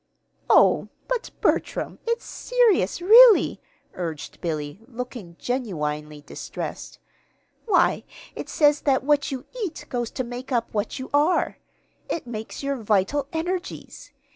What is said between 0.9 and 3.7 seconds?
but, Bertram, it's serious, really,"